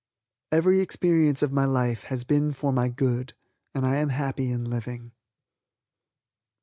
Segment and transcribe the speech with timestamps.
[0.51, 3.35] Every experience of my life has been for my good
[3.75, 5.11] and I am happy in living.